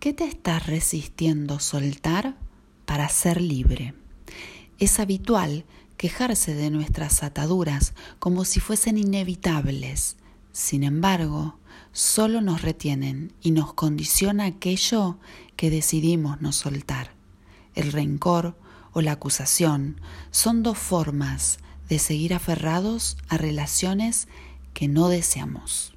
¿Qué 0.00 0.14
te 0.14 0.24
estás 0.24 0.66
resistiendo 0.66 1.60
soltar 1.60 2.34
para 2.86 3.06
ser 3.10 3.38
libre? 3.38 3.92
Es 4.78 4.98
habitual 4.98 5.66
quejarse 5.98 6.54
de 6.54 6.70
nuestras 6.70 7.22
ataduras 7.22 7.92
como 8.18 8.46
si 8.46 8.60
fuesen 8.60 8.96
inevitables. 8.96 10.16
Sin 10.52 10.84
embargo, 10.84 11.58
solo 11.92 12.40
nos 12.40 12.62
retienen 12.62 13.34
y 13.42 13.50
nos 13.50 13.74
condiciona 13.74 14.46
aquello 14.46 15.18
que 15.54 15.68
decidimos 15.68 16.40
no 16.40 16.52
soltar. 16.52 17.12
El 17.74 17.92
rencor 17.92 18.56
o 18.94 19.02
la 19.02 19.12
acusación 19.12 20.00
son 20.30 20.62
dos 20.62 20.78
formas 20.78 21.58
de 21.90 21.98
seguir 21.98 22.32
aferrados 22.32 23.18
a 23.28 23.36
relaciones 23.36 24.28
que 24.72 24.88
no 24.88 25.10
deseamos. 25.10 25.92